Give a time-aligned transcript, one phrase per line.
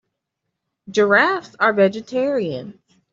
[0.89, 2.73] Giraffes are vegetarians.